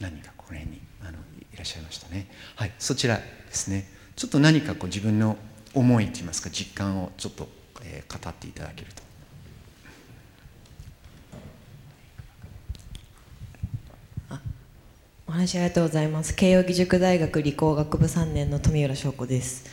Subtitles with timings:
[0.00, 1.12] 何かこの辺にあの
[1.52, 2.28] いらっしゃいましたね。
[2.54, 3.88] はいそちらですね。
[4.14, 5.36] ちょっと何かこう自分の
[5.74, 7.48] 思いといいますか実感をちょっと、
[7.82, 9.06] えー、語っていただけると。
[15.28, 16.36] お話ありがとうございます。
[16.36, 19.64] 慶應義塾大学理工学部3年の富浦翔子です、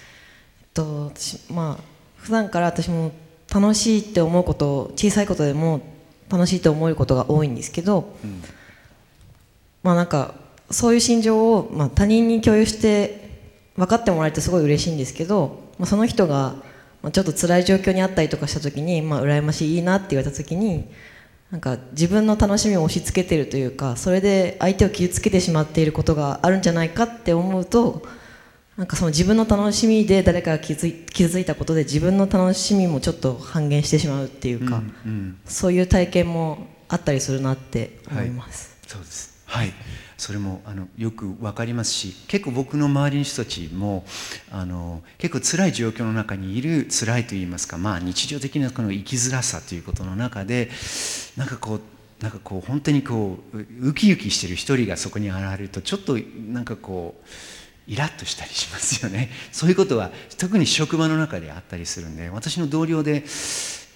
[0.61, 1.83] えっと、私まあ
[2.17, 3.11] 普段から私も
[3.53, 5.81] 楽しいって思うこと小さいことでも
[6.27, 8.41] 楽しいと思えることが多いんですけど、うん、
[9.84, 10.34] まあなんか
[10.71, 13.29] そういう心情を、まあ、他人に共有して
[13.75, 16.56] 分かってもらえてすごい嬉しいんですけど、まあ、その人が
[17.11, 20.89] ちょっと辛い状況にあったりとかした時に、まあ、羨ましいいいなって言われた時に
[21.51, 28.04] なんか自分の楽しみを押し付けてるというかそれで相手を傷つけてしまっていることがあるんじゃないかって思うと
[28.78, 38.75] なんかその自分の楽しみで誰かが傷ついたことで自分の楽しみもちょっと半減してしまうっていうか、うんうん、そういう体験もあったりするなって思います。
[38.81, 39.73] はい、そうですはい。
[40.17, 44.04] それもあのよく分かりますし結構僕の周りの人たちも
[44.52, 50.70] あの結構辛い状況の中にいる辛いといいますか、まあ、日常的なこの生きづらさということの中で
[51.36, 51.82] なんかこう
[52.23, 56.17] なんかこう本当にこうウキウキしてる一人がそこに現れるとちょっと
[56.48, 57.28] なんかこう
[57.86, 59.30] イラッとしたりしますよね。
[59.52, 63.26] そういうことは特に職場の中であったりするんで私の同僚で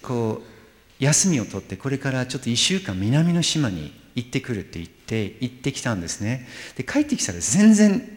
[0.02, 6.46] こう休みを取ってこれからちょっと1週間南の島に行ってくるって言って行ってきたんですね。
[6.76, 8.08] で帰ってきたら全然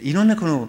[0.00, 0.68] いろんなこの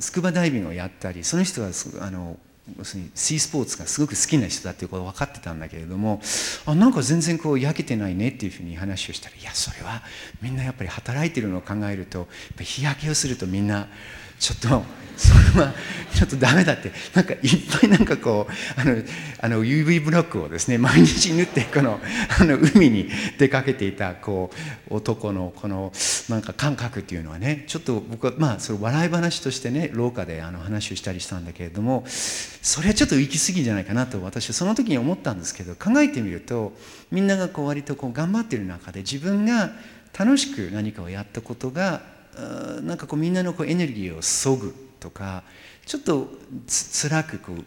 [0.00, 2.38] スクバダイビングをやったりその人はあの
[2.78, 6.20] 要するにシースポーツがすごく好きな人だっていうこと分かってたんだけれども
[6.64, 10.02] あなんか全然こう焼けてないねっていうふうに話をしたらいやそれは
[10.40, 13.88] みんなやっぱり働いてるのを考えるとやっぱ日焼けをするとみんな
[14.42, 14.82] ちょっと
[15.16, 15.72] それは
[16.12, 16.90] ちょっとダメだって。
[17.14, 17.40] なんかいっ
[17.80, 18.96] ぱいなんかこうあの
[19.40, 22.00] あの UV ブロックをですね毎日塗ってこの
[22.40, 24.50] あの海に出かけていたこ
[24.90, 25.92] う男のこの
[26.28, 36.72] なんか感覚っていうのはねちょっと僕はまあそれ笑い話としてね廊下であの話をしたりしたんだけれどもそれはちょっと行き過ぎじゃないかなと私はその時に思ったんですけど考えてみると
[37.12, 39.70] みんながこう割とこう頑張ってる中で自分が
[40.18, 42.11] 楽しく何かをやったことが
[42.82, 45.42] なんかこうみんなのこうエネルギーをそぐとか
[45.84, 46.28] ちょっと
[46.66, 47.64] つ辛くこう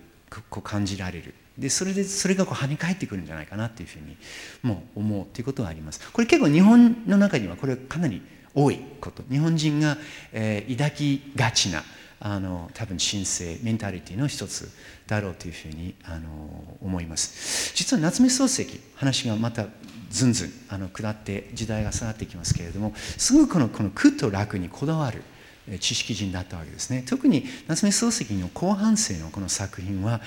[0.49, 1.33] こう感じられる。
[1.57, 4.17] でそれでそれがこう跳ね返ってくるんじゃないかなっていうふうに
[4.61, 6.01] もう思うということはあります。
[6.11, 8.21] これ結構日本の中にはこれかなり
[8.53, 9.23] 多いこと。
[9.29, 9.97] 日本人が、
[10.33, 11.83] えー、抱きがちな
[12.19, 14.69] あの多分神聖メンタリティの一つ
[15.07, 17.73] だろうというふうにあの思います。
[17.75, 19.67] 実は夏目漱石話がまた
[20.09, 25.23] ずんずんあの下って時代が下がってきますけれどもすごくこのこの苦と楽にこだわる
[25.79, 27.03] 知識人だったわけですね。
[27.07, 30.21] 特に夏目漱石の後半生のこの作品は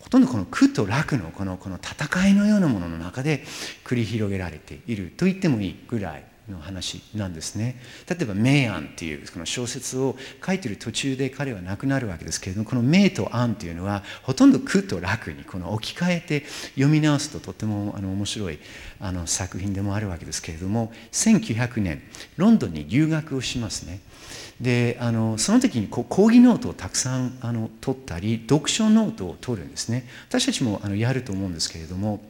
[0.00, 3.44] ほとんどこの苦と楽のこのこの戦いのようなものの中で
[3.84, 7.80] 繰り広げられていると言ってもいいぐらいの話なんですね。
[8.08, 18.58] 例えば「明暗」っていうこの小説を書いてる途中で彼は亡くなるわけですけれどもこの「明」と「暗」っていうのはほとんど苦と楽にこの置き換えて読み直すととてもあの面白い
[19.00, 22.02] あの作品でもあるわけですけれども1900年
[22.36, 24.00] ロンドンに留学をしますね。
[24.60, 30.06] であのその時にこう講義ノートをたくさんあの取ったり読書ノートを取るんですね。
[30.28, 32.20] 私たちもあのやると思うんですけれども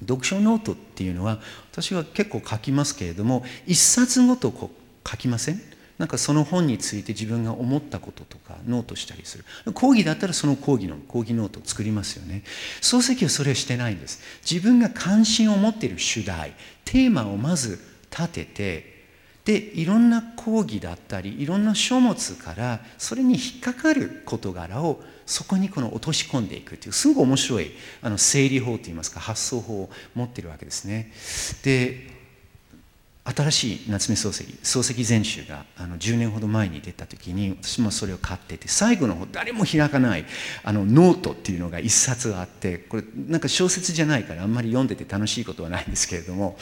[0.00, 1.38] 読書ノートっていうのは
[1.70, 5.60] 私は結構書きますけれども一冊ごとこう書きません？
[5.98, 9.44] なんかその本について自分が思ったこととかノートしたりする。
[9.74, 12.42] 講義だったらその講義の講義ノートを作りますよね。
[12.80, 14.20] 漱石はそれをしてないんです。
[14.50, 16.54] 自分が関心を持っている主題
[16.86, 17.78] テーマをまず
[18.10, 19.00] 立てて
[19.44, 27.70] でいろんな講義だったりいろんな書物からそれに引っかかる事柄をそこにこの落とし込んでいくというすごく面白い
[28.02, 31.12] あの整理法といいますか発想法を持っているわけですね。
[31.62, 32.18] で
[33.22, 40.24] 新しい夏目漱石漱石全集があの10年ほど前に出た時に私もそれを買ってて最後の方誰も開かない
[40.64, 46.56] あのノートっていうのが一冊あってこれなんか小説じゃないからあんまり読んでて楽しいことはないんですけれども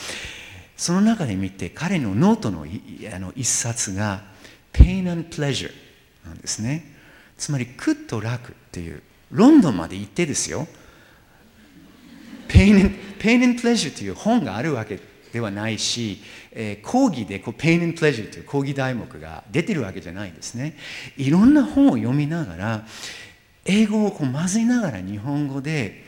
[0.76, 4.24] その中で見て彼のノートのあの一冊が
[4.74, 5.72] 「Pain and Pleasure」
[6.26, 6.98] なんですね。
[7.38, 9.02] つまり苦と楽っていう。
[9.30, 10.66] ロンドンまで行ってですよ。
[12.48, 14.98] Pain and Pleasure という本があるわけ
[15.32, 16.22] ではないし、
[16.52, 20.76] えー、講義でこう Pain and Pleasure という講義題目が出てるわけじゃないんですね。
[21.16, 22.86] いろんな本を読みながら
[23.66, 26.04] 英語をこう混ぜながら日本語で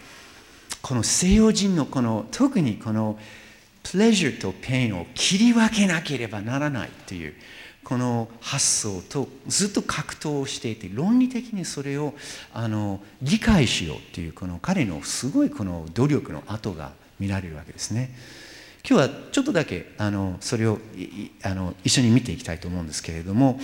[0.80, 3.18] この西洋人のこの特にこの
[3.82, 7.34] Pleasure と Pain を切り分けなければならないという
[7.84, 12.14] この発想とずっと格闘をしていて論理的にそれを
[12.52, 18.14] あの理解しようっていうこの彼のすごいこの努力の跡が見られるわけですね。
[18.88, 20.78] 今日はちょっとだけあのそれを
[21.42, 23.60] あの一緒に見ていきたいと思うんですけれども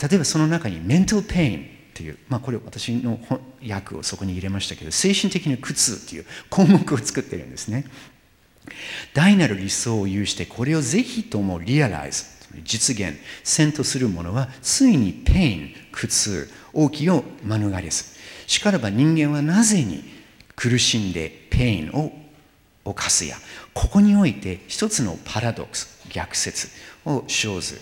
[0.00, 1.60] 例えばその中に mental pain っ
[1.94, 3.18] ていう、まあ、これ私の
[3.66, 7.86] 訳をそこに入れましたけど精神的な苦痛っていう項目を作ってるんですね
[9.14, 13.18] 大なる理想を有してこれをぜひとも realize 実現。
[13.44, 18.04] せんとする者はついに pain 苦痛多きを免れず。
[18.46, 20.04] しからば人間はなぜに
[20.56, 22.12] 苦しんで pain を
[22.84, 23.36] 犯すや。
[23.74, 26.68] ここにおいて一つのパラドックス逆説
[27.04, 27.80] を生ず。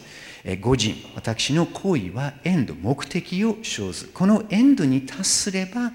[0.60, 0.94] 五人。
[1.14, 4.06] 私の行為はエンド目的を生ず。
[4.06, 5.92] このエンドに達すれば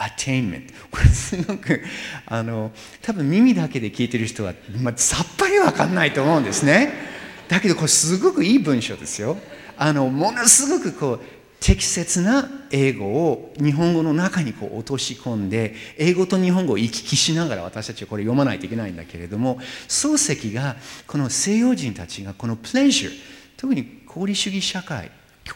[0.00, 1.82] アテインメントこれすごく
[2.24, 2.72] あの
[3.02, 7.09] 多分耳だけで聞いてる人は、まあ、さっぱり分かんないと思うんですね。
[7.50, 9.36] だけどこれすごくいい文章ですよ。
[9.76, 11.20] あのものすごくこう
[11.58, 19.58] 適切な英語を日本語の中にこう落とし込んで英語と日本語を行き来しながら私たちはこれ読まないといけないんだけれども
[19.88, 20.76] 漱石が
[21.06, 23.12] この西洋人たちがこの pleasure
[23.56, 25.10] 特に功利主義社会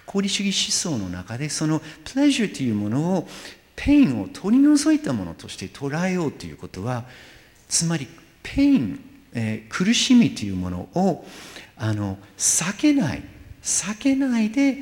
[0.09, 3.29] 功利主義思想の中でその pleasure というものを
[3.77, 7.05] pain を取り除いたものとして捉えようということは
[7.69, 8.09] つまり
[8.43, 9.01] pain、
[9.33, 11.25] えー、苦しみというものを
[11.77, 13.23] あの避けない
[13.63, 14.77] 避けないで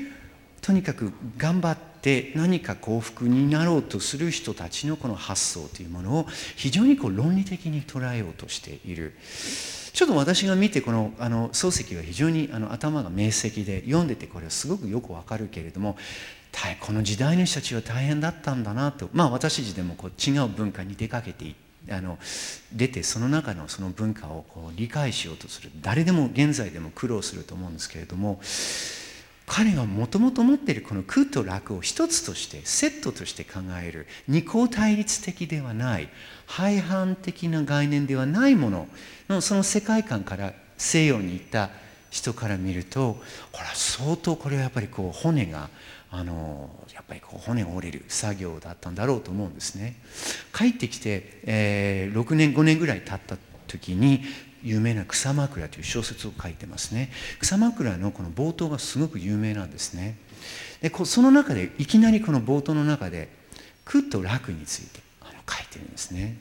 [0.61, 9.15] とにかく頑張って何か幸福になろうとする人たちのこの発想というものを非常にこう論理的に捉えようとしている。
[9.93, 15.97] ちょっと私が見てこのあの漱石は非常にあの頭が明晰で読んでてこれはすごくよくわかるけれども
[16.81, 21.55] この時代の人たちは大変だったんだなとまあ私たちでもこう違う文化に出かけて
[21.91, 22.19] あの
[22.73, 25.71] 出てその中のその文化をこう理解しようとする。
[25.81, 28.41] 誰でも現在でも苦労すると思うんですけれども
[29.47, 34.07] 彼がもともと持っているこの空と楽を一つとしてセットとして考える。
[34.29, 36.09] 二項対立的ではない。
[36.47, 38.89] 廃反的な概念ではないもの
[39.29, 41.71] のその世界観から西洋に行った
[42.11, 43.15] 人から見ると
[43.53, 45.71] これは相当これはやっぱりこう骨が
[46.11, 46.69] あの
[47.03, 49.97] っぱりこう骨が折れる作業だったんだろうと思うんですね。
[50.55, 54.23] 帰ってきて、えー、6年5年ぐらい経った時に
[54.63, 57.11] 有名な草枕という小説を書いてますね。
[57.41, 60.17] 草枕のこの冒頭がすごく有名なんですね。
[60.81, 63.29] でその中でいきなりこの冒頭の中で
[63.85, 66.37] 苦と楽についてあの書いてるんですね。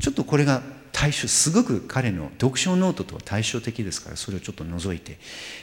[0.00, 0.62] ちょっとこれが
[0.92, 5.18] 対象すごく彼の読書ノートとは対照的ですからそれをちょっと除いて、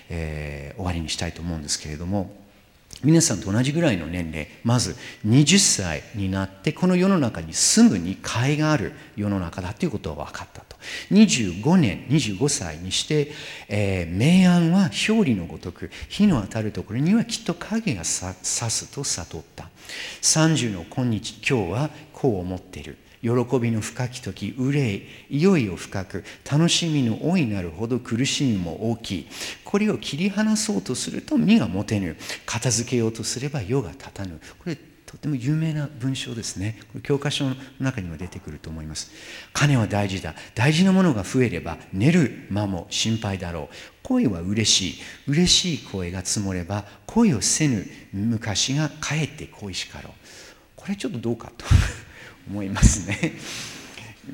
[0.10, 2.36] えー、終わりにしたいと思うんですけれども
[3.04, 4.96] 皆さんと同じぐらいの年齢まず
[5.26, 10.78] 20歳になってこの世の中に住むに甲斐がある世の中だということは分かったと。
[11.12, 13.32] 25年25歳にして、
[13.68, 19.70] えー、明暗は表裏のごとく火の当たるところにはきっと影が差すと悟った。
[20.22, 22.98] 30の今日今日はこう思っている。
[23.22, 23.30] 喜
[23.60, 29.28] びの深き時憂いいよいよ深く楽しみの大いなるほど苦しみも大きい。
[29.64, 32.18] これを切り離そうとすると身が持てぬ。
[32.46, 34.40] 片付けようとすれば世が立たぬ。
[34.60, 34.76] これ
[35.12, 36.80] とても有名な文章ですね。
[37.04, 39.12] 教科書の中にも出てくると思います。
[39.52, 40.36] 金は大事だ。
[40.56, 43.76] 大事なものが増えれば寝る間も心配だろう。
[44.04, 45.02] 恋は嬉しい。
[45.28, 50.14] 嬉しい声が積もれば恋をせぬ昔がかえって恋しかろう。
[50.76, 51.66] これちょっとどうかと。
[52.50, 53.34] 思いますね。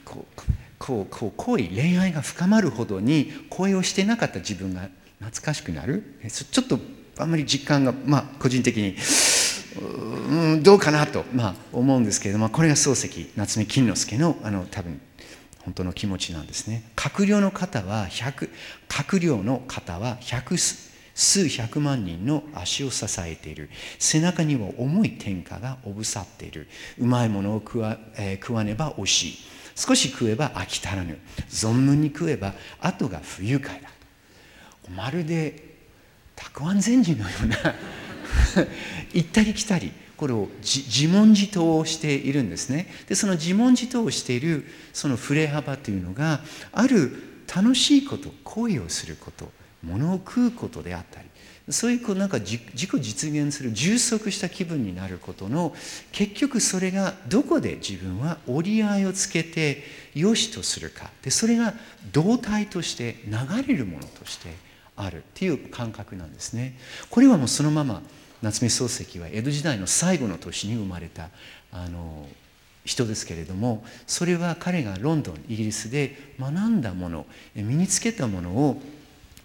[0.03, 0.43] こう
[0.77, 4.89] こうこう恋恋愛が深まるほどに恋をしてなかった自分が
[5.19, 6.79] 懐かしくなるちょっと
[7.17, 8.95] あんまり実感がまあ個人的に
[9.79, 14.99] うんどうかなと、まあ、思うんですけれどもこれが漱石夏目金之助のあの多分
[15.63, 16.89] 本当の気持ちなんですね。
[16.95, 18.49] 閣僚の方は100
[18.87, 20.55] 閣僚の方は100
[21.17, 23.71] 数百万人の足を支えている。
[23.97, 26.67] 背中には重い天下がおぶさっている。
[26.99, 29.37] うまいものを食わ,、えー、食わねば惜しい。
[29.75, 31.17] 少し食えば飽き足らぬ。
[31.49, 33.89] 存分に食えば後が不愉快だ。
[34.95, 35.77] まるで
[36.35, 37.57] たくあん禅師のような
[39.11, 42.93] 行ったり来たりこれを自問自答をしているんですね。
[43.07, 49.56] でその自問自答をしているその振れ幅というのがある楽しいこと行為をすること。
[49.83, 51.27] 物を食うことであったり
[51.69, 55.75] そういうこうなんか自己実現する充足した気分になることの
[56.13, 59.83] 結局それがどこで自分は折り合いをつけて
[60.15, 61.73] 良しとするかでそれが
[62.13, 64.55] 動体として流れるものとして
[64.95, 66.75] あるっていう感覚なんですね。
[67.09, 68.01] これはもうそのまま
[68.41, 71.29] 夏目漱石は江戸時代の最後の年に生まれた
[71.71, 72.27] あの
[72.85, 78.81] 人ですけれどもそれは彼がロンドンイギリスで学んだもの身につけたものを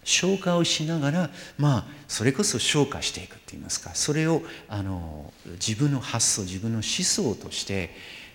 [0.04, 3.94] 消化をしながらまあそれこそ消化していくって言いますか。
[3.94, 7.90] それをあの自分の発想自分の思想として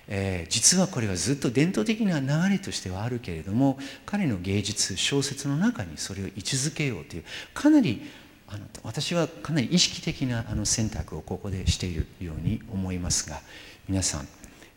[0.09, 8.01] えー、実はこれはずっと伝統的な流れとしてはあるけれども彼の芸術小説の中にそれを位置づけようというかなり
[8.47, 13.41] あの私はかなり意識的なあの選択をここでしているように思いますが
[13.89, 14.27] 皆さん、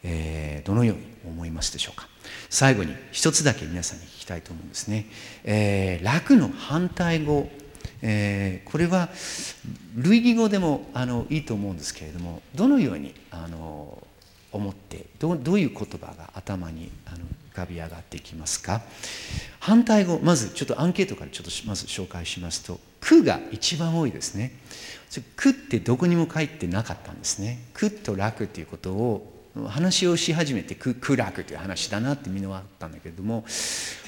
[0.03, 2.09] えー、どのように思いますでしょうか？
[2.49, 5.07] 最後に一つだけ皆さんに聞きたいと思うんですね、
[5.45, 7.49] えー、楽の反対語。
[8.03, 9.11] えー、これは
[9.95, 14.07] 類義語でもあのいいと思うんですけれどもどのようにあの
[14.53, 17.19] 思ってどどういう言葉が頭にあの
[17.53, 18.81] 浮かび上がってきますか？
[19.59, 24.53] 反対語まずちょっとアンケートからちょっとまず紹介しますと「苦」が一番多いですね
[25.37, 33.45] 「苦」ってどこにも書いてなかったんですね「苦」と「楽」っていうことを話をし始めて苦楽という話だなってみんなあったんだけれども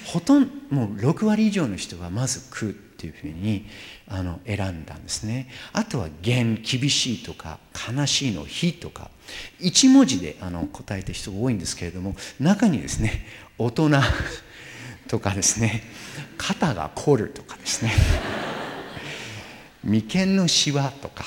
[0.06, 3.66] ほとんどもう6割以上の人はまず苦っていうふうに
[4.06, 5.48] あの選んだんですね。
[5.72, 7.58] あとは厳厳しいとか
[7.92, 9.10] 悲しいの非とか
[9.60, 13.26] 1文字であの答えた人が多いんですけれども中にですね
[13.58, 13.90] 大人
[15.08, 15.82] とかですね
[16.38, 17.92] 肩が凝るとかですね
[19.82, 21.24] 眉間のしわとか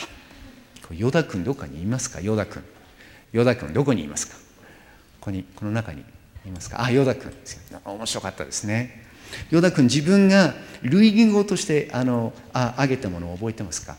[0.91, 2.21] ヨダ君どっかにいますか？
[2.21, 2.63] ヨダ君。
[3.35, 4.35] ヨダ君どこにいますか？
[5.19, 6.05] ここにこの中に
[6.45, 6.81] いますか？
[6.81, 7.33] あヨダ君
[7.83, 9.03] 面白かったですね。
[9.49, 13.97] ヨダ君自分が類義語としてあのあ挙げたものを覚えてますか？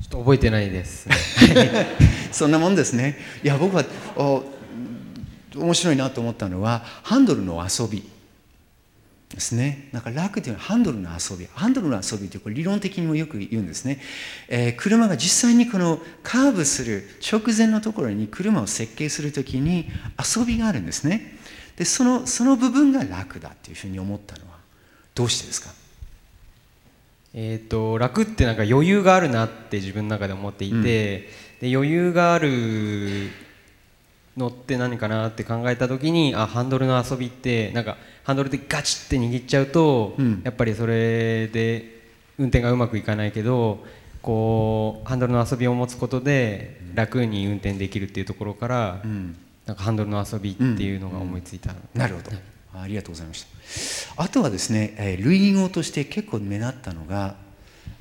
[0.00, 1.06] ちょっと覚えてないです、
[2.32, 3.18] そんなもんですね。
[3.44, 3.84] いや僕は
[4.16, 4.42] お
[5.54, 8.08] 面白いなと思ったのはハンドルの遊び
[9.28, 9.88] ですね。
[9.92, 11.46] なんか楽というのはハンドルの遊び。
[11.52, 14.00] ハンドルの遊びというこれ理論的にもよく言うんですね。
[14.48, 21.36] えー、車が実際にこのカーブする直前のところに車を設計するときに遊びがあるんですね。
[21.76, 24.58] で、そのその部分が楽だというふうに思ったのは
[25.14, 25.70] どうしてですか？
[27.38, 31.28] えーと、楽ってなんか余裕があるなって自分の中で思っていて、うん、で
[31.62, 33.28] 余裕がある
[34.36, 42.02] のって何かなって考えた時にあハンドルの遊びってなんかハンドルでガチって握っちゃうと、うん、やっぱりそれで
[42.38, 43.84] 運転がうまくいかないけど
[44.20, 52.30] こうハンドルの遊びを持つことで楽に運転できるっていうところから、うん、なんかハンドルの遊びっていうのが思いついた、うん、なるほど、
[52.74, 53.46] ありがとうございまし
[54.16, 54.22] た。
[54.22, 57.36] あとはですね、えー、類義語として結構目立ったのが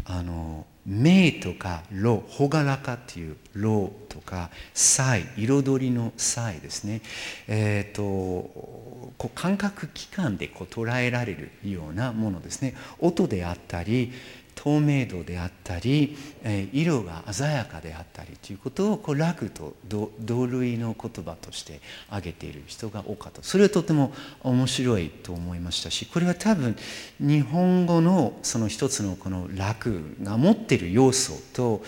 [0.06, 7.02] あの目とか炉、ほがらかっていう炉とか彩彩りの彩ですね。
[7.48, 12.76] えっ、ー、とこう感覚器官でこう捉えられるようなものですね。
[13.00, 14.12] 音であったり
[14.66, 23.44] 透明度であったり、え色が鮮やかであったりということをこう楽と同類の言葉として挙げている人が多かった。
[23.44, 26.76] それはとても面白いと思いましたしこれは多分
[27.20, 31.84] 日本語のその一つのこの楽が持っている要素と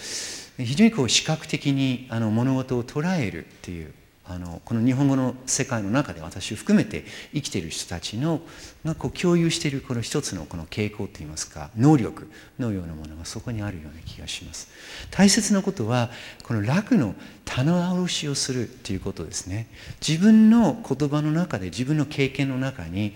[0.57, 3.93] 非常にこう視覚的にあの物事を捉えるっていう
[4.29, 8.41] あのこの日本語の世界の中で私を含めて生きている人たちの
[8.83, 12.29] がこう共有しているこの一つのこの傾向といいますか能力
[12.59, 14.69] のようなものがそこにあるような気がします。
[15.11, 16.09] 大切なことは
[16.43, 17.15] この楽の
[17.45, 19.67] 棚卸しをするということですね。
[20.05, 23.13] 自分の言葉の中で自分の経験の中に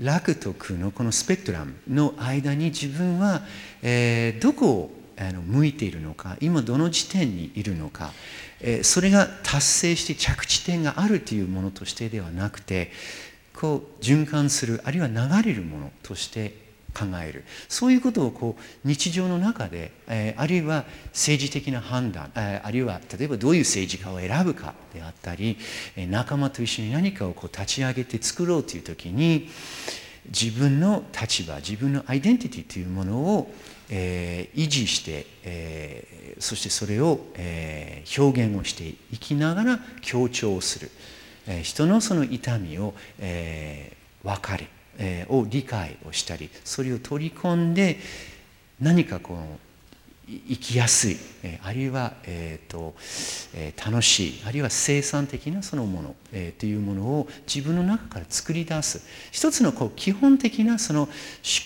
[0.00, 3.42] 楽と苦のこのスペクトラムの間に自分は、
[3.82, 8.12] えー、どこをあの向いているのか今どの時点にいるのか
[8.82, 12.90] それが達成して着地点があるというものとしてではなくて
[13.54, 17.44] こう循環するあるいは流れるものとして考える。
[17.68, 25.58] そういうことをこう日常の中で、え、あるいは政治的な判断、え、あるいは例えばどういう政治家を選ぶかであったり、
[25.96, 29.48] え、仲間と一緒に何かをこう立ち上げて作ろうという時に
[30.26, 33.52] 自分の立場自分のアイデンティティというものを
[33.90, 40.90] えー、維持して、えー、そしてそれを、えー、表現をしていきながら強調する、
[41.46, 44.68] えー、人のその痛みを、えー、別れ、
[44.98, 47.98] えー、を理解をしたりそれを取り込んで
[48.80, 49.58] 何かこの
[50.28, 51.16] 生きやすい、
[51.62, 52.94] あるいは、えーと
[53.54, 54.42] え、楽しい。
[54.46, 59.00] あるいは生産的なそのもの、え、というものを自分の中から作り出す。
[59.32, 61.10] 一つのこう基本的なその思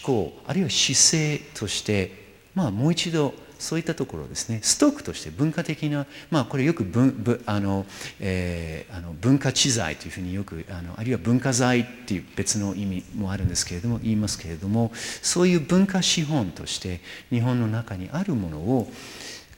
[0.04, 2.22] 考あるいは姿勢として、
[2.54, 4.58] まあ、もう一度そういったところですね。
[4.62, 7.86] ストックとして文化的な、まあ、これよく文あの、
[8.18, 17.00] えー、あの文化知財というふうによくあのあるいは文化財っていう別の意味もあるんですけれども言いますけれどもそういう文化資本として
[17.30, 18.90] 日本の中にあるものを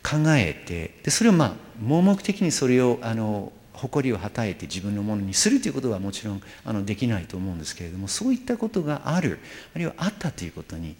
[0.02, 9.38] 考えてでそれをまあ盲目的にそれをあの誇りをはたえて自分のものにするということはもちろんあのできないと思うんですけれどもそういったことがある
[9.74, 10.94] あるいはあったということに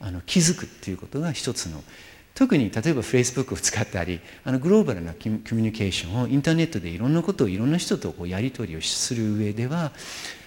[0.00, 1.82] あの気づくということが一つの
[2.38, 9.90] 特に例えば Facebook を使ったりあのグローバルなコミュニケーションをインターネットでいろんなことをいろんな人とこうやり取りをする上では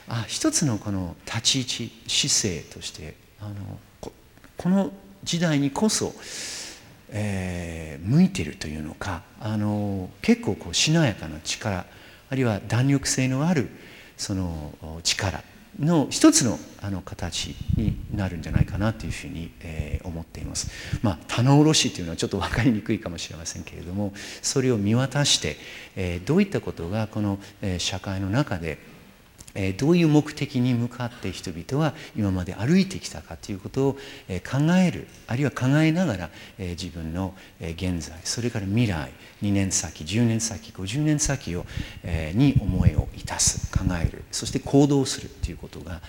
[0.07, 3.55] あ一つのこの立ち位置姿勢としてあの
[4.00, 4.13] こ
[4.55, 4.93] この
[5.25, 6.13] 時代にこそ、
[7.10, 11.86] えー向いてるというのかあの結構こうしなやかな力
[12.29, 13.69] あるいは弾力性のある
[14.17, 15.43] その力
[15.79, 20.69] の一つのあの形になるんじゃないかなというふうに、えー思っています。
[21.03, 25.57] まあ棚卸しというのはちょっと分かりにくいかもしれませんけれどもそれを見渡して、
[25.95, 28.79] えーどういったことがこの、えー社会の中で
[29.55, 41.65] えどういう目的に向かって人々は今まで歩いてきたかということをえ考えるあるいは考えながらえ自分のえ現在それから未来2年先10年先50年先を
[42.03, 46.01] えに思いをいたす考えるそして行動するということが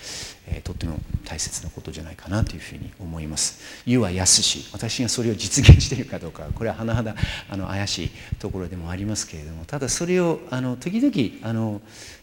[0.46, 3.82] えとっても大切なことじゃないかなというふうに思います。
[3.86, 7.14] 言うは安し私がそれを実現しているかどうかこれは甚だ
[7.48, 11.80] あの怪しいところでもありますけれどもただそれをあの時々あの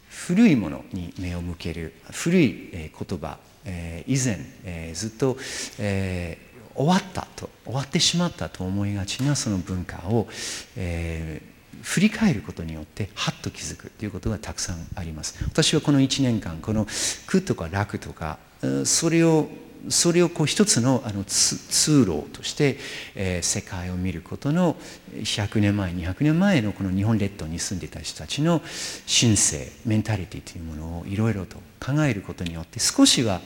[0.10, 5.38] 古いものに目を向ける古いえ言葉、え以前、えずっと、
[5.78, 6.38] え
[6.76, 10.28] 終わったと終わってしまったと思いがちなその文化を、
[10.76, 11.42] え
[11.82, 15.44] 振り返ることによってハッと気づくということがたくさんあります。
[15.46, 16.88] 私はこの1年間この
[17.28, 18.38] 苦とか楽とか
[18.86, 19.48] それを
[19.88, 22.78] それをこう一つのあの通路として、
[23.16, 24.76] えー世界を見ることの
[25.14, 28.62] 100年前200年前のこの日本列島に住んでいた人たちの
[29.08, 33.42] 神性メンタリティというものをいろいろと考えることによって少しは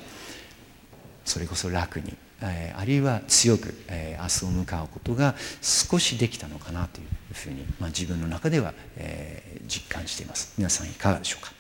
[1.26, 10.54] それこそ楽に、えーあるいは強く、えー明日を向かうことが少しできたのかなというふうに、まあ、自分の中では、えー実感しています。
[10.58, 11.54] 皆さんいかがでしょうか。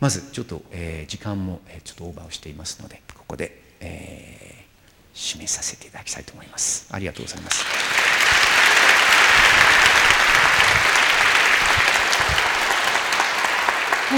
[0.00, 4.28] まずちょっと、えー時間も、えーちょっとオーバーをしていますのでここで、えー
[5.18, 6.88] 締めさせていただきたいと思います。
[6.92, 7.64] ありがとうございます。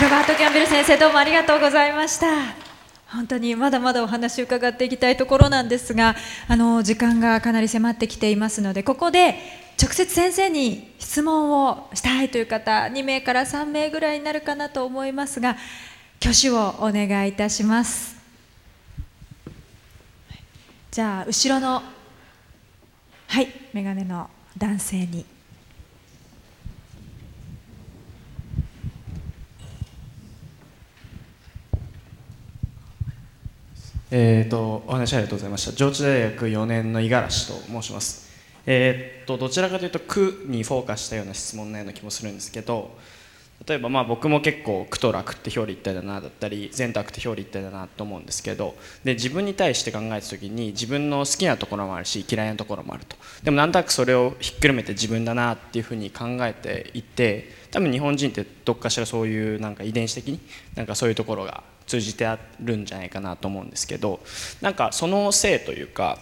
[0.00, 2.26] ロバート・キャンベル先生どうもありがとうございました。
[3.08, 6.14] 本当にまだまだお話を伺っていきたいところなんですが
[6.46, 9.34] あの時間がかなり迫ってきていますのでここで
[9.82, 15.56] 直接先生に質問をしたいという方2名から3名ぐらいになるかなと思いますが
[16.20, 18.19] 挙手をお願いいたします。
[20.90, 21.82] じゃあ後ろの
[23.28, 25.24] はい眼鏡の男性に。
[34.12, 35.72] えー、とお話ありがとうございました。
[35.72, 38.28] 上智大学4年の五十嵐と申します。
[38.66, 42.98] えー、とどちらかというと苦にフォーカスしたような質問のような気もするんですけど
[43.66, 53.16] 例えばまあ僕も結構苦と楽って表裏一体だなだったり善と悪って表裏一体だなと思うんですけどで自分に対して考えた時に自分の好きなところもあるし嫌いなところもあると。
[53.42, 60.40] でもなんとなくそれをひっくるめて自分だなっていうふうに考えていて多分日本人ってどっかしらそういうなんか遺伝子的に
[60.74, 64.20] なんかそういうところが通じてあるんじゃないかなと思うんですけど
[64.60, 66.18] なんかそのせいというか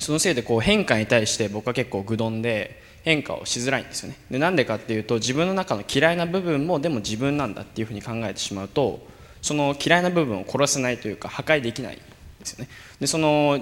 [0.00, 4.16] そのせいでこう変化に対して僕は結構愚鈍で変化をしづらいんですよね。
[4.30, 9.06] でなんでかっていうと自分の中の嫌いな部分もでも自分なんだっていうふうに考えてしまうと
[9.42, 12.02] その嫌いな部分を殺せないというか破壊できないんで
[12.44, 12.70] すよね。
[13.00, 13.60] でその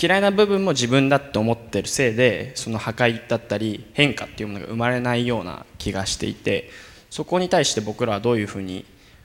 [0.00, 6.70] 嫌いな部分も自分だって思ってるせいでその破壊だったり変化っていうものが生まれないような気がしていて
[7.10, 8.84] そこに対して僕らはどういうふうに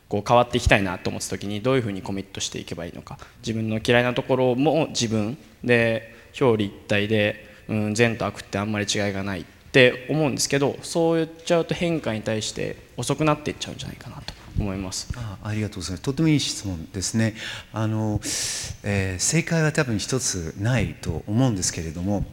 [0.10, 3.18] こう変わっていきたいなと思った時にどういうふうにコミットしていけばいいのか。
[3.42, 9.42] 自分の嫌いなところも自分で表裏一体で、うん、善と悪ってあんまり違いがない。
[9.42, 9.46] っ
[9.78, 15.08] って思うんですけどそう言っちゃうと変化に対して遅くなっていっちゃうんじゃないかなと思います。
[15.16, 16.04] あありがとうございます。
[16.04, 17.36] とてもいい質問ですね。
[17.74, 18.20] あの、
[18.82, 22.26] えー正解は多分一つないと思うんですけれども、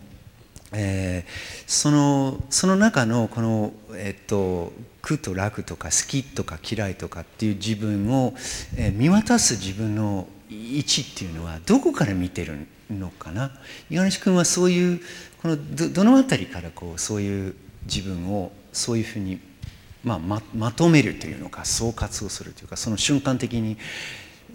[0.73, 8.33] えーそのその中のこの、えっと苦と楽とか好きとか嫌いとかっていう自分を、
[8.79, 13.51] えー見渡す自分の位置っていうのはどこから見てるのかな？
[13.91, 15.01] 五十嵐君はそういう
[15.45, 17.55] このどどのあたりからこうそういう
[17.85, 19.39] 自分をそういうふうに
[20.03, 23.77] まあ、ままとめるというのか総括をするというかその瞬間的に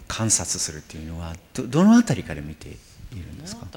[0.08, 2.78] 観察するというのはどどのあたりから見ている
[3.32, 3.68] んですか？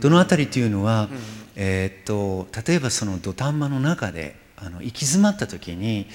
[0.00, 0.46] どのあたり？
[0.46, 1.08] というのは、
[1.56, 6.06] えーっと例えばその土壇場の中であの行き詰まった時に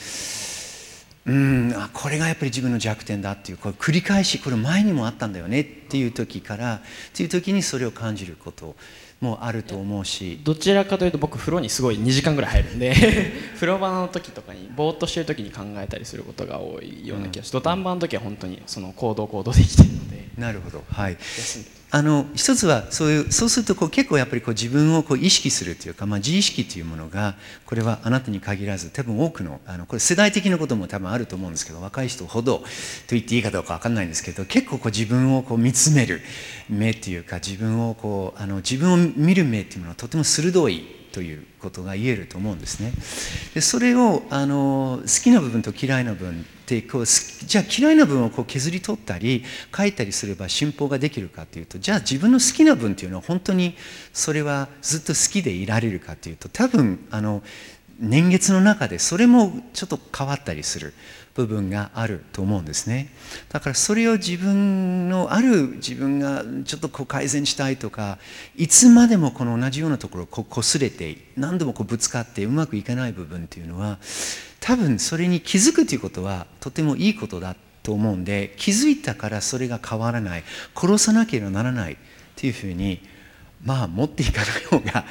[1.25, 6.79] うんあこれがやっぱり自分の弱点だっていうこれ繰り返しこれ前にもあったんだよねっていう時からっ
[7.13, 8.75] ていう時にそれを感じること
[9.21, 10.39] もあると思うし。
[10.43, 12.93] どちらかというと僕風呂にすごい2時間ぐらい入るんで
[13.55, 20.25] 風呂場の時とかにぼーっとしてる時に考えたりすることが多いような気がして、土壇場の時は本当にその行動行動できてるので。
[20.37, 20.83] なるほど。
[20.91, 21.13] はい。
[21.13, 32.65] 休んであの一つはそういうそうするとこう結構やっぱりこう自分をこう意識するというか、まあ、自意識というものがこれはあなたに限らず多分多くのあのこれ世代的なことも多分あると思うんですけど若い人ほどと
[33.09, 36.21] 言っていいかどうか分かんないんですけど結構こう自分をこう見つめる
[36.69, 42.91] 目というか自分をこうあの自分を見る目というものはとても鋭いということが言えると思うんですね。
[43.53, 53.77] でそれをあの好きな部分と嫌いな部分ってこうじゃあ嫌いな部分をこう削り取ったり書いたりすれば信奉ができるかというとじゃあ自分の好きな部分っていうのは本当に
[54.11, 57.41] それはずっと好きでいられるかというと多分あの
[57.99, 60.93] 年月の中でそれもちょっと変わったりする
[61.33, 63.09] 部分があると思うんですね。
[63.49, 68.17] だからそれを自分のある自分がちょっとこう改善したいとか
[68.55, 73.99] いつまでもこの同じようなところをこ擦れて何度もこうぶつかってうまくいかない部分っていうのは
[74.61, 81.97] 多分それに気づくということはとてもいいことだと思うんで気づいたからそれが変わらない殺さなければならないっ
[82.35, 83.01] ていうふうに
[83.63, 85.05] まあ持っていかない方が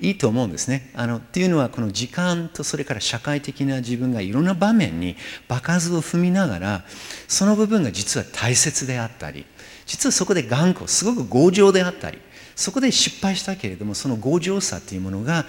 [0.00, 0.90] いいと思うんですね。
[0.94, 5.16] あのっていうのはこの時間とそれから社会的な自分がいろんな場面に
[5.48, 6.84] 場数を踏みながら
[7.28, 9.46] その部分が実は大切であったり
[9.86, 12.18] 実はそこで頑固すごく強情であったり
[12.56, 15.46] そこで失敗したけれどもその強情さっていうものが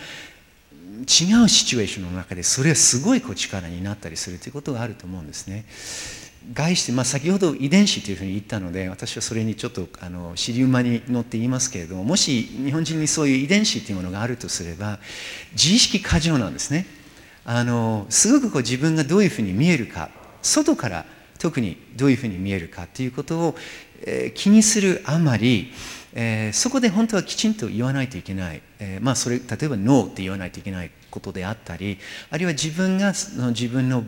[1.02, 5.66] 違うシチュエーションの中でそれはすごいこう力になったりするということがあると思うんですね。
[6.54, 15.00] 概して、まあ、先ほど遺伝子というふうに言ったので私はそれにちょっとあの尻馬に乗って言いますけれどももし日本人にそういう遺伝子というものがあるとすれば
[15.54, 16.86] 自意識過剰なんですね。
[17.44, 20.10] あのすごくこう自分がどういうふうに見えるか
[20.42, 21.06] 外から
[21.40, 23.56] 特にどういうふうに見えるかということを、
[24.02, 25.72] えー、気にするあまり、
[26.14, 31.98] えー、そこで本当はきちんと言わないといけない、えー、まあそれ例えばノーって言わないといけないことであったり
[32.30, 34.04] あるいは自分がその自分の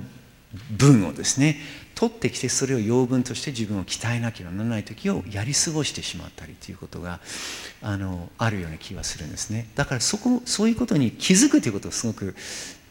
[0.70, 1.58] 文をですね
[2.04, 7.22] 取ってきてそれを養分として自分を鍛えなければならない時をやり過ごしてしまったりということが
[7.82, 9.70] あのあるような気はするんですね。
[9.76, 12.36] だからそこそういうことに気づくということがすごく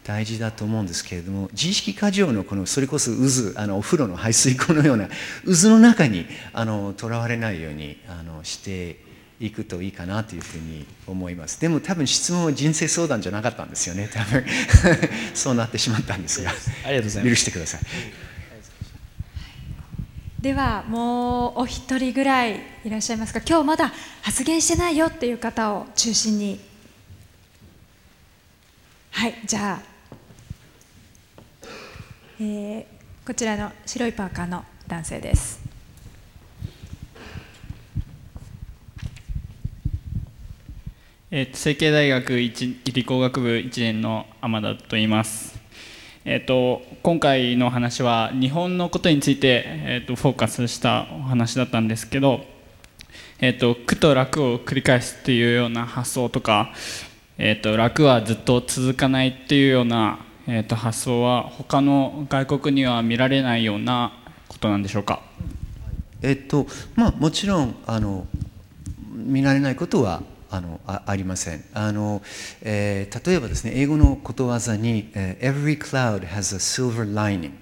[0.03, 5.07] 大事だと思うんですけれども自意識過剰のこのそれこそ渦あのお風呂の排水口のような
[5.45, 6.25] 渦の中に
[6.97, 8.97] とらわれないようにあのして
[9.39, 11.61] いくといいかなというふうに思います。
[11.61, 14.43] でも多分質問は人生相談じゃなかったんですよね多分。
[15.35, 16.49] そうなってしまったんですが。
[16.49, 17.35] ありがとうございます。
[17.35, 18.32] 許してください
[20.43, 23.39] ではもうお一人ぐらいいらっしゃいますか。
[23.47, 26.59] 今日まだ発言してないよっていう方を中心に。
[29.11, 29.81] はいじゃあ、
[32.41, 32.85] えー、
[33.25, 35.61] こちらの白いパーカーの男性です。
[41.31, 45.52] えー、成蹊大学理工学部1年の天田と言います、
[46.25, 52.45] えーと、今回の話は日本のことについて、えーと、フォーカスしたお話だったんですけど、
[53.41, 56.71] えーと、苦と楽を繰り返すっていうような発想とか、
[57.37, 64.13] えー、と楽はずっと続かないっていうような、えー、と発想は他の外国には見られないような
[64.47, 65.21] ことなんでしょうか？
[66.21, 68.25] えっとまあもちろんあの
[69.11, 70.23] 見られないことは
[70.53, 71.63] あのあありません。
[71.73, 72.21] あの、
[72.61, 77.53] えー、例えばですね英語のことわざに、Every cloud has a silver lining、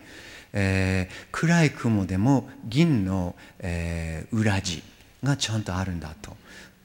[0.52, 4.84] えー、暗い雲でも銀の、えー、裏地
[5.24, 6.36] がちゃんとあるんだと。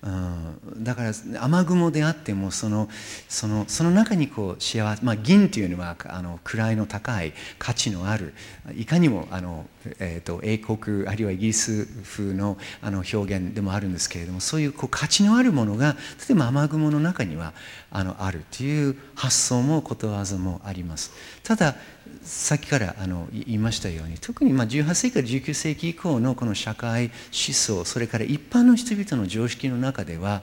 [0.03, 2.89] うん、だから雨雲であってもその
[3.29, 8.35] そのその中にこう幸せ、まあ、銀というのはあの位の高い価値のある
[8.77, 9.67] いかにもあの、
[9.99, 15.97] えーと、英国あるいはイギリス風のあの表現でもあるんですけれどもそういうこう価値のあるものが
[16.29, 17.53] 例えば雨雲の中には
[17.91, 21.13] あのあるという発想もことわざもあります。
[21.43, 21.75] ただ
[22.23, 27.13] さっきからあの言いましたように特にまあ18世紀から19世紀以降のこの社会思
[27.55, 30.43] 想それから一般の人々の常識の中では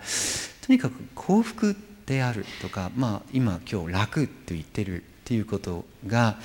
[0.66, 6.38] とにかく幸福であるとか、まあ、今今日楽と言ってるっていうことが、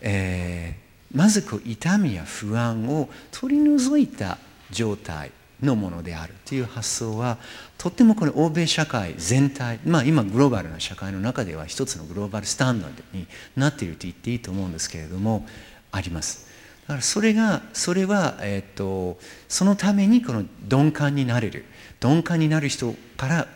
[0.00, 4.38] えー、まずこう痛みや不安を取り除いた
[4.70, 5.32] 状態。
[5.62, 7.38] のものであるという発想は
[7.78, 15.46] とってもこの欧米社会全体、まあ、今グローバルな社会の中では一つのグローバルスタンダードになっていると言っていいと思うんですけれども
[15.92, 16.46] あります。
[16.82, 21.64] だからそれがそれは、えっと、そのためにこの鈍感になれる
[22.02, 23.48] 鈍感になる人から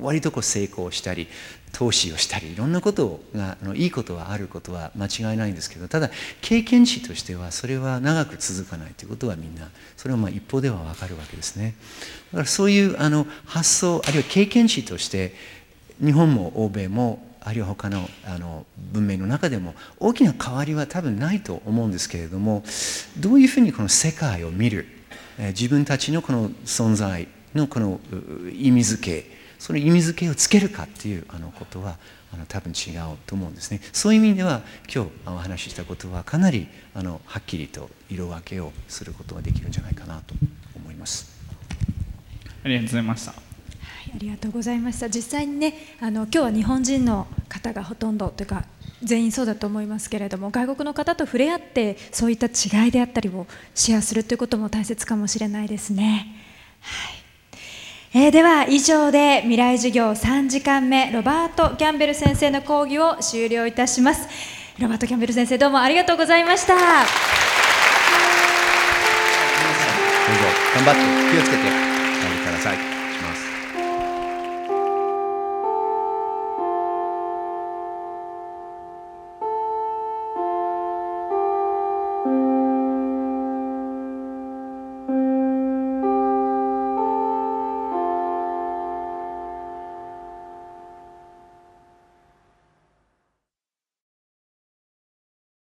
[0.00, 1.26] 割とこう成功したり
[1.72, 6.10] 投資をしたりいろんなことがあのいいことはあることは間違いないんですけどただ
[6.40, 11.74] 経験値としてはそれは長く続かないということはみんなそれはまあ一方では分かるわけですね。
[12.32, 15.34] だからそういうあの発想あるいは経験値として
[16.02, 22.62] 日本も欧米もあるいは他のあの文明の中でも大きな変わりは多分ないと思うんですけれども
[23.18, 24.86] どういうふうにこの世界を見る
[25.38, 28.00] 自分たちのこの存在のこの
[28.56, 31.96] 意味付けその意味付けをつけるかっていうあのことは
[32.32, 33.80] あの多分違うと思うんですね。
[33.92, 34.62] そういう意味では
[34.92, 40.34] 今日お話ししたことはかなりあのはっきりと色分けをすることができるんじゃないかなと
[40.76, 41.32] 思います。
[42.64, 43.32] ありがとうございました。
[43.32, 43.40] はい
[44.14, 45.08] ありがとうございました。
[45.08, 48.64] 実際にねあの今日は日本人の方がほとんどというか
[49.02, 56.26] 全員そうだと思いますけれども外国の方と触れ合ってそういった違いであったりをシェアするということも大切かもしれないですね。
[56.80, 57.23] はい
[58.16, 64.28] えーでは以上で未来授業3時間目ロバート・キャンベル先生の講義を終了いたします。
[64.78, 66.74] ロバート・キャンベル先生どうもありがとうございました。
[66.76, 66.92] どうぞ
[70.76, 71.00] 頑張って
[71.32, 71.93] 気をつけて。